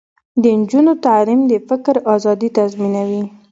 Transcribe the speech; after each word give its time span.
د 0.41 0.43
نجونو 0.59 0.93
تعلیم 1.05 1.41
د 1.51 1.53
فکر 1.69 1.95
ازادي 2.15 2.49
تضمینوي. 2.57 3.23